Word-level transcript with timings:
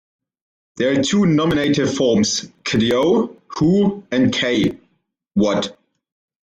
There 0.77 0.99
are 0.99 1.03
two 1.03 1.27
nominative 1.27 1.93
forms: 1.93 2.49
"kdo" 2.63 3.35
"who" 3.59 4.01
and 4.09 4.33
"kaj" 4.33 4.79
"what". 5.35 5.77